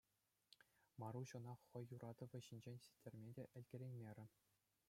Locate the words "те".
3.41-3.49